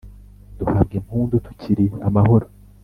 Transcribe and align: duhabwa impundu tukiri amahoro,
duhabwa 0.57 0.93
impundu 0.99 1.33
tukiri 1.45 1.85
amahoro, 2.07 2.45